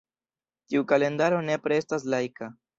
Tiu 0.71 0.85
kalendaro 0.93 1.43
nepre 1.53 1.81
estas 1.85 2.11
laika. 2.17 2.55